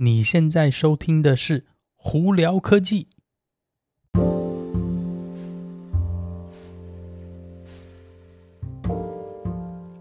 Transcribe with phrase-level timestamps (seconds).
[0.00, 1.58] 你现在收听的是
[1.96, 3.08] 《胡聊科技》。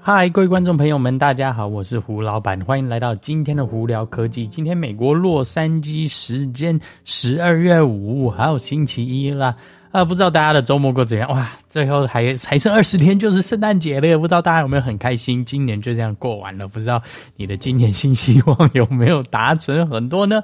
[0.00, 4.48] 嗨，各位观众朋友们，大家好，我是胡老板，欢迎来到今天的《胡聊科技》。
[4.50, 9.56] 今天美国洛杉矶时间十二月五号星期一啦。
[9.94, 11.30] 啊，不知道大家的周末过怎样？
[11.30, 15.44] 哇，最后还还剩二十天就是圣诞节了，不知道大家有没有很开心？
[15.44, 17.00] 今年就这样过完了，不知道
[17.36, 20.42] 你的今年新希望有没有达成很多呢？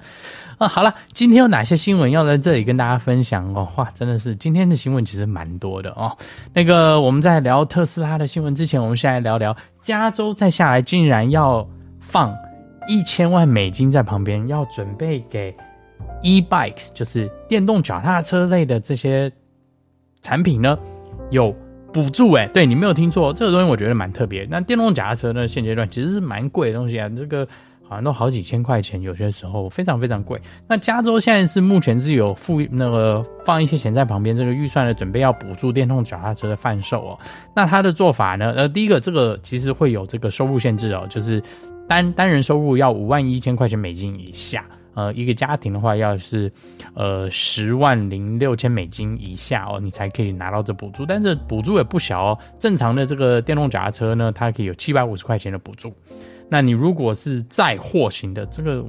[0.58, 3.66] 啊，好了，今天有哪些新闻要在这里跟大家分享哦？
[3.74, 6.16] 哇，真的是今天的新闻其实蛮多的哦。
[6.54, 12.32] 那个我们在聊特斯拉的新闻之前，我们先来聊聊加州再下来竟然要放
[12.86, 15.52] 一千万美金在旁边，要准备给
[16.22, 19.28] e-bikes，就是电动脚踏车类的这些。
[20.22, 20.78] 产品呢
[21.30, 21.54] 有
[21.92, 24.46] 补助诶，对，你没有听错，这个东西我觉得蛮特别。
[24.48, 27.46] 那电动脚踏车呢，现阶段其实是蛮贵的东西啊，这个
[27.82, 30.40] 好像都好几千块钱，有些时候非常非常贵。
[30.68, 37.18] 那加州现在是目前是有付那个放一些钱在旁边，这个预算的准备要补助电动脚踏车的贩售哦。
[37.56, 41.42] 那他的做法呢，呃，第一个这个其实会有这个收入限制哦，就是
[41.88, 44.64] 单单人收入要五万一千块钱美金以下。
[44.94, 46.52] 呃，一个家庭的话，要是
[46.94, 51.06] 呃十万零六千美金以下哦，你才可以拿到这补助。
[51.06, 52.38] 但是补助也不小哦。
[52.58, 55.92] 正常的这个电动脚踏车呢，它可以有七百五十块钱的补助。
[56.48, 58.84] 那你如果是载货型的，这个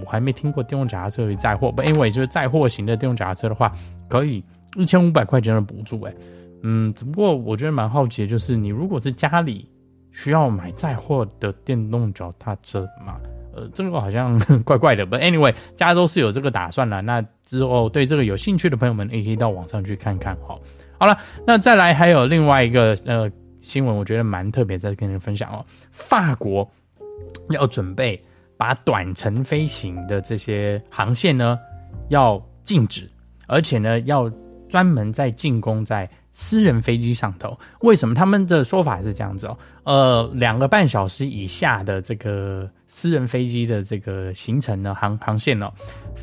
[0.00, 1.72] 我还没听过电动脚踏车有载货。
[1.72, 3.72] 不，anyway，就是载货型的电动脚踏车的话，
[4.08, 4.42] 可以
[4.76, 6.00] 一千五百块钱的补助。
[6.02, 6.14] 哎，
[6.62, 9.68] 嗯，只不过我觉得蛮好奇的，就是你如果是家里
[10.12, 13.16] 需要买载货的电动脚踏车嘛？
[13.54, 17.02] 呃，这个好像 怪怪的，But anyway，加州是有这个打算了。
[17.02, 20.36] 那之后对这个有兴趣的朋友们，也可以到网上去看看。
[20.46, 20.60] 好，
[20.98, 25.64] 好了，那再来还有另外一个呃新闻，我觉得蛮特别，再跟你们分享哦。
[25.90, 26.70] 法国
[27.50, 28.22] 要准备
[28.56, 31.58] 把短程飞行的这些航线呢
[32.08, 33.10] 要禁止，
[33.46, 34.30] 而且呢要
[34.68, 36.08] 专门在进攻在。
[36.32, 39.58] 私人飞机上头，为什么他们的说法是这样子哦？
[39.84, 45.70] 呃，两个半小时以下的这个私人飞机的这个行程呢，航航线呢，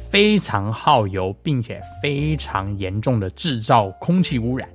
[0.09, 4.67] 非常耗油，并且非常严重的制造空气污染。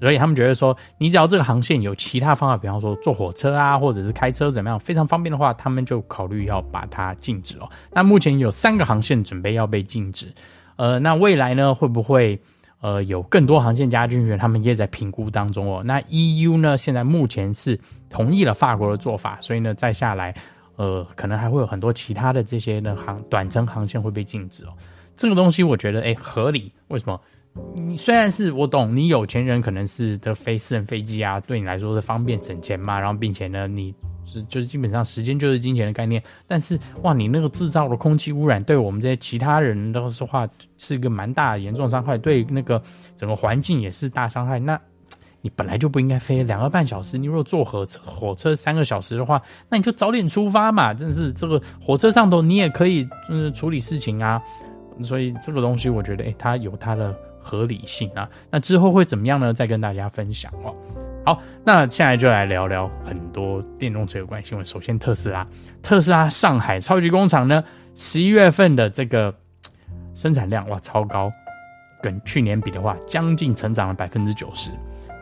[0.00, 7.68] 所以他们觉得说，你只要这个航线有其他方法，比方说坐火车啊，或者是开车怎么样，非常方便的话，他们就考虑要把它禁止哦。
[7.92, 10.32] 那目前有三个航线准备要被禁止，
[10.76, 12.40] 呃，那未来呢，会不会？
[12.80, 15.82] 呃，有更多航线加进去，他们也在评估当中哦。
[15.84, 17.78] 那 EU 呢，现在目前是
[18.08, 20.34] 同意了法国的做法，所以呢，再下来，
[20.76, 24.68] 呃，可能还会有很多其他的这些的航短程航线会被禁止哦。
[25.16, 27.20] 这个东西我觉得诶合理，为什么？
[27.74, 33.94] 你虽然是我懂，你有钱人可能是的飞私人飞机啊，对你来说是方便省钱嘛，然后并且呢，你。
[34.30, 40.46] 是，就是基本上时间就是金钱的概念，但是哇，你那个制造的空气污染，对我们这些其他人的话，
[40.76, 42.82] 是一个蛮大严重伤害，对那个
[43.16, 44.58] 整个环境也是大伤害。
[44.58, 44.78] 那
[45.40, 49.40] 你本来就不应该飞两个半小时，你如果坐火车火车三个小时的话，
[49.70, 50.92] 那你就早点出发嘛。
[50.92, 54.42] 真是这个火车上头你也可以嗯处理事情啊，
[55.02, 58.28] 所以这个东西我觉得诶，它有它的合理性啊。
[58.50, 59.54] 那之后会怎么样呢？
[59.54, 60.74] 再跟大家分享哦。
[61.24, 64.66] 好，那现在就来聊聊很多电动车有关新闻。
[64.66, 65.46] 首先，特斯拉，
[65.82, 67.64] 特斯拉上海超级工厂呢，
[67.94, 69.34] 十一月份的这个
[70.14, 71.30] 生产量哇超高，
[72.02, 74.70] 跟去年比的话，将近成长了百分之九十。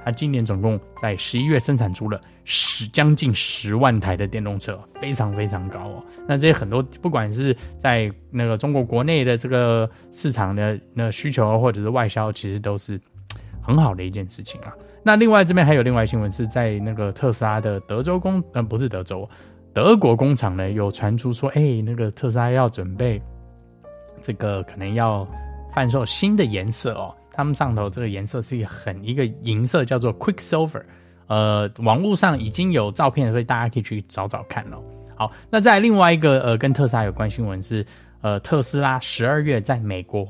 [0.07, 6.05] 它今年总共在十一月生产出了十将近十万台的电动车，非常非常高哦。
[6.29, 13.01] 那这些很多，不管是在那个中国国内的这个市场的那需求，或者是外销，其实都是
[13.61, 14.73] 很好的一件事情啊。
[15.03, 19.29] 那另外这边还有另外新闻是在那个特斯拉的德州工，呃，不是德州，
[19.75, 23.21] 德国工厂呢，有传出说，哎、那个特斯拉要准备
[24.23, 25.27] 这个可能要
[25.75, 27.13] 贩售新的颜色哦。
[27.37, 30.83] 他们上头这个颜色是一很一个银色，叫做 Quicksilver。
[31.27, 34.79] 呃，网络上已经有照片，所以大家可以去找找看哦。
[35.15, 37.85] 好，那在另外一个呃跟特斯拉有关新闻是，
[38.23, 40.25] 呃，特斯拉十二月在美国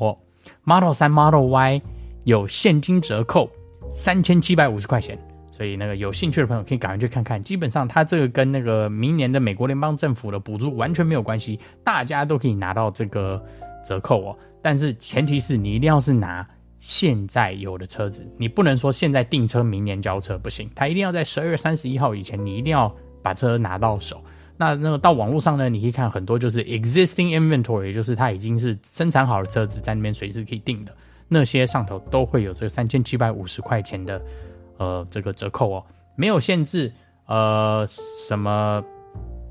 [0.65, 1.81] Model 3、Model Y
[2.25, 3.49] 有现金折扣。
[3.89, 5.17] 三千七百五十块钱，
[5.53, 7.41] 所以那个有兴趣的朋友可以赶快去看看。
[7.41, 13.41] 基本上，它这个跟那个明年的美国联邦政府的补助完全没有关系，大家都可以拿到这个
[13.85, 14.37] 折扣哦。
[14.61, 16.45] 但是前提是你一定要是拿
[16.87, 24.23] 现在有的车子，你不能说现在订车明年交车不行，它一定要在十二月三十一号以前，你一定要把车拿到手。
[24.57, 30.97] 那那个到网络上呢，你可以看很多就是 existing inventory，就是它已经是生产好的车子在那边随时可以订的。
[31.27, 34.23] 那些上头都会有这个三千七百五十块钱的，
[34.79, 35.85] 呃，这个折扣哦，
[36.15, 36.93] 没有限制，
[37.27, 37.85] 呃，
[38.29, 38.81] 什么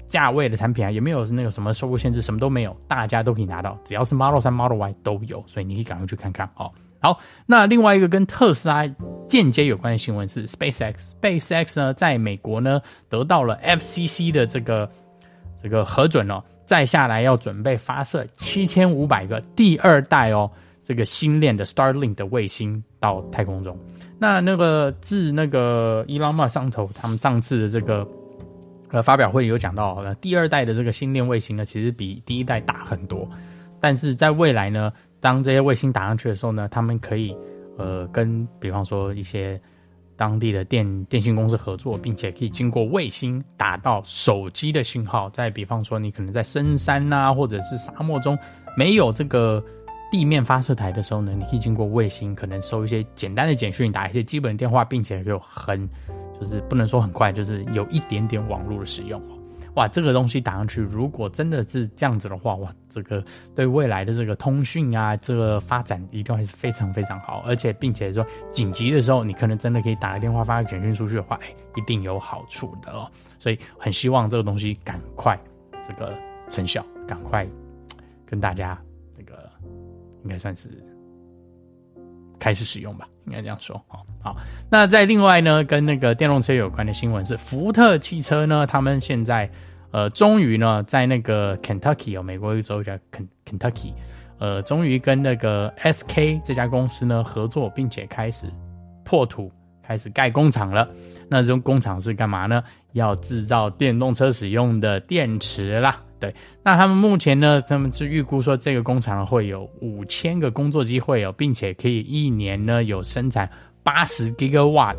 [0.08, 6.72] 价位的产品啊，也没有那个什么收购限制，什么都没有，大家都可以拿到，只要是 Model 三、Model Y 都有，所以你可以赶快去看看哦。
[7.06, 8.84] 好，那另外一个跟特斯拉
[9.28, 11.12] 间接有关的新闻是 SpaceX。
[11.22, 14.90] SpaceX 呢，在美国呢得到了 FCC 的这个
[15.62, 20.50] 这个核准哦，再下来要准备发射七千五百个第二代哦
[20.82, 23.78] 这个星链的 Starlink 的卫星到太空中。
[24.18, 28.08] 那那个自那个伊朗马上头，他们上次的这个
[28.90, 33.30] 呃发表会有讲到，第二代的这个星链卫星呢，其实比第一代大很多，
[33.80, 34.92] 但是在未来呢。
[35.26, 37.36] 当这些卫星打上去的时候呢，他们可以，
[37.80, 39.60] 呃，跟比方说一些
[40.16, 45.28] 当地的电电信公司合作，并且可以经过卫星打到手机的信号。
[45.32, 48.38] 再比方说，你可能在深山啊，或者是沙漠中
[48.78, 49.64] 没有这个
[50.12, 55.90] 地面发射台的时候呢，你可以经过卫星，可能收一些简单的简讯，打一些基本的电话，并且有很
[56.40, 59.20] 就是不能说很快，就是有一点点网络的使用。
[59.76, 63.24] 哇，这个东西打上去，如果真的是这样子的话，哇，这个
[63.54, 73.10] 对未来的这个通讯啊，这个发展一定还是非常非常好，而且并且说紧急的时候，你可能真的可以打个电话发个简讯出去的话，哎，一定有好处的哦。
[73.38, 75.40] 所以很希望这个东西赶快
[75.86, 76.14] 这个
[76.50, 77.46] 成效，赶快
[78.26, 78.82] 跟大家
[79.18, 79.50] 这个
[80.24, 80.70] 应该算是
[82.46, 83.08] 开始使用吧。
[83.26, 83.98] 应该这样说哦。
[84.22, 84.38] 好，
[84.70, 89.50] 那在另外呢，跟那个电动车有关的新闻是，福特汽车呢，他们现在
[89.90, 92.94] 呃，终于呢，在那个 Kentucky 哦，美国一个州叫
[93.50, 93.94] Kentucky，
[94.38, 98.46] 呃，终于跟那个 SK 这家公司呢合作，并且开始
[99.04, 99.52] 破土，
[99.82, 100.88] 开始盖工厂了。
[101.28, 102.64] 那这种工厂是干嘛呢？
[102.92, 106.00] 要制造电动车使用的电池啦。
[106.18, 106.34] 对，
[106.64, 113.50] 那他们目前呢，他们是预估说这个工厂会有五千个工作机会哦，并且可以一年呢有生产
[113.84, 114.96] 八十 gigawatt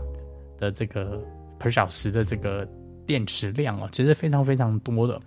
[0.58, 1.18] 的这个
[1.58, 2.68] per 小时的这个
[3.06, 5.18] 电池量哦，其实非常非常多的。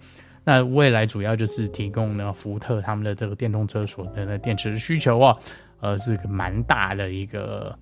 [0.44, 5.38] 那未来主要就是提供呢福特他们的这个电动车所的那电池需求哦，
[5.80, 7.77] 呃，是个蛮大的一个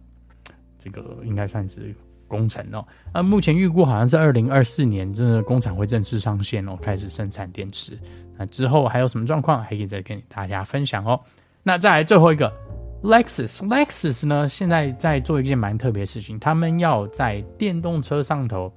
[0.77, 1.93] 这个应该算是。
[2.27, 7.97] 工程哦，那目前预估好像是二零二四年，这个工厂会正式上线哦，开始生产电池。
[8.37, 11.19] 那之后还有什么状况，还可以再跟大家分享哦。
[11.63, 12.53] 那再来最后一个
[13.01, 18.71] ，Lexus，Lexus 呢，现在在做一件蛮特别的事情，他们要在电动车上头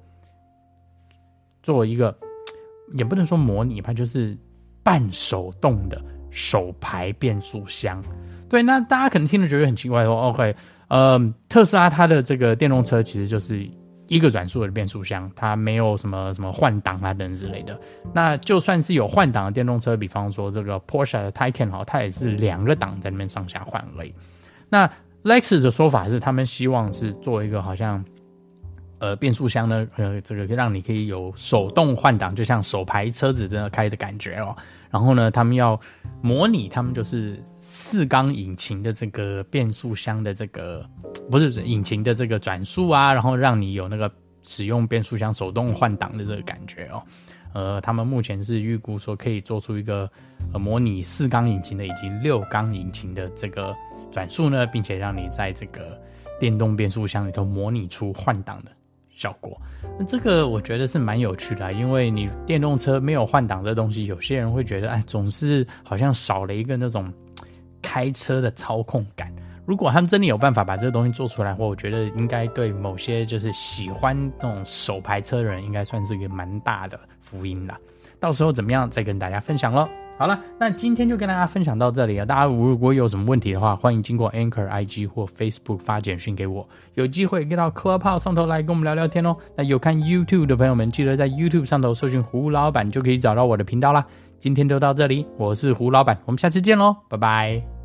[1.61, 2.17] 做一个，
[2.97, 4.37] 也不能说模拟吧，就是
[4.81, 8.03] 半手动的手排变速箱。
[8.49, 10.55] 对，那大家可能听了觉得很奇怪说，OK。
[10.91, 11.17] 呃，
[11.47, 13.65] 特斯拉它的这个电动车其实就是
[14.09, 17.79] 一个转速的变速箱，它没有什么什么换挡啊等之类的。
[18.13, 24.13] 那就算是有换挡的电动车，比方说这个 Porsche 的 Taycan 哈，它也是两个档在那边上下换而已。
[24.67, 24.85] 那
[25.23, 28.03] Lexus 的说法是，他们希望是做一个好像
[29.01, 34.55] 呃变速箱呢，呃这个让你可以有手动换挡，就像手排车子的开的感觉哦。
[34.89, 35.77] 然后呢，他们要
[36.21, 37.43] 模拟他们就是。
[37.63, 40.83] 四缸引擎的这个变速箱的这个
[41.29, 44.11] 不是引擎的这个转速啊，然后让你有那个
[44.41, 47.01] 使用变速箱手动换挡的这个感觉哦。
[47.53, 50.09] 呃，他们目前是预估说可以做出一个
[50.51, 53.73] 呃模拟四缸引擎的以及六缸引擎的这个
[54.11, 55.97] 转速呢，并且让你在这个
[56.39, 58.71] 电动变速箱里头模拟出换挡的
[59.15, 59.59] 效果。
[59.97, 67.11] 那这个我觉得是蛮有趣的，因为你电动车没有换挡这东西，有些人会觉得哎，总是好像少了一个那种。
[67.83, 69.33] 开车的操控感，
[69.65, 77.75] 如果他们真的有办法把这个东西做出来的话，我觉得应该对某些就是喜欢那种手排车的人，应该算是一个蛮大的福音啦。
[78.19, 79.89] 到时候怎么样，再跟大家分享喽。
[80.21, 82.23] 好了，那今天就跟大家分享到这里了。
[82.27, 89.35] 大家如果有什么问题的话，欢迎经过 Anchor IG 或 Facebook 发简讯给我，有机会跟到 Clubhouse 上头来跟我们聊聊天哦。
[89.57, 94.05] 那有看 YouTube 的朋友们，记得在 YouTube 上头搜寻胡老板，就可以找到我的频道啦。
[94.37, 97.80] 今天就到这里，我是胡老板，我们下次见喽，拜拜。